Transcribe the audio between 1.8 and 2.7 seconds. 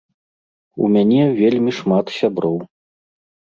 шмат сяброў.